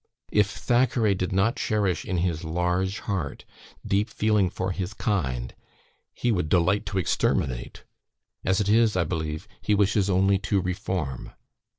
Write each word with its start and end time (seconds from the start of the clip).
"If 0.31 0.49
Thackeray 0.49 1.13
did 1.13 1.31
not 1.31 1.57
cherish 1.57 2.05
in 2.05 2.17
his 2.17 2.43
large 2.43 3.01
heart 3.01 3.45
deep 3.85 4.09
feeling 4.09 4.49
for 4.49 4.71
his 4.71 4.95
kind, 4.95 5.53
he 6.11 6.31
would 6.31 6.49
delight 6.49 6.87
to 6.87 6.97
exterminate; 6.97 7.83
as 8.43 8.59
it 8.59 8.67
is, 8.67 8.97
I 8.97 9.03
believe, 9.03 9.47
he 9.61 9.75
wishes 9.75 10.09
only 10.09 10.39
to 10.39 10.59
reform. 10.59 11.33